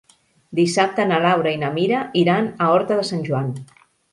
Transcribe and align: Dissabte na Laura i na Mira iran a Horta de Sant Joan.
Dissabte 0.59 1.03
na 1.11 1.19
Laura 1.25 1.53
i 1.57 1.61
na 1.65 1.71
Mira 1.77 2.01
iran 2.25 2.51
a 2.69 2.73
Horta 2.77 3.01
de 3.03 3.07
Sant 3.11 3.25
Joan. 3.29 3.57